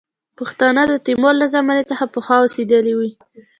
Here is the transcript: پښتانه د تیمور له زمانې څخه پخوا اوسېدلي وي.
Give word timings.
پښتانه 0.37 0.81
د 0.87 0.93
تیمور 1.05 1.33
له 1.41 1.47
زمانې 1.55 1.83
څخه 1.91 2.03
پخوا 2.13 2.35
اوسېدلي 2.41 2.93
وي. 2.99 3.11